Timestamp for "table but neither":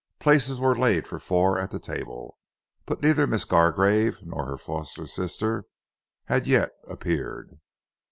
1.77-3.27